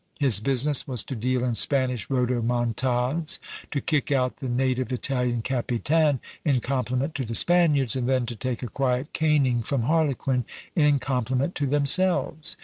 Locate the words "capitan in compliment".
5.43-7.13